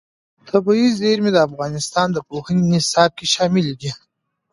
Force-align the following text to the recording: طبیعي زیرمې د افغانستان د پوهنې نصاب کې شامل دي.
طبیعي 0.49 0.87
زیرمې 0.99 1.31
د 1.33 1.37
افغانستان 1.47 2.07
د 2.13 2.17
پوهنې 2.27 2.63
نصاب 2.73 3.09
کې 3.17 3.25
شامل 3.33 3.67
دي. 3.81 3.91